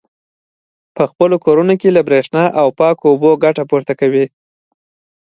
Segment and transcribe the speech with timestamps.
[0.95, 4.25] په خپلو کورونو کې له برېښنا او پاکو اوبو ګټه پورته کوي.